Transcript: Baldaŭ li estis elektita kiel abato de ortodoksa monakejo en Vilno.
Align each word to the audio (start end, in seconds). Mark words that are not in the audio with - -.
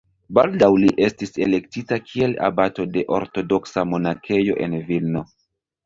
Baldaŭ 0.35 0.69
li 0.83 0.87
estis 1.07 1.35
elektita 1.49 2.01
kiel 2.07 2.35
abato 2.49 2.89
de 2.97 3.07
ortodoksa 3.21 3.87
monakejo 3.95 4.63
en 4.69 4.81
Vilno. 4.93 5.29